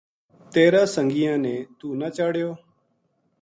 تیرا 0.53 0.83
سنگیاں 0.95 1.37
نے 1.43 1.55
توہ 1.79 1.95
نہ 1.99 2.07
چاڑھیو 2.17 2.49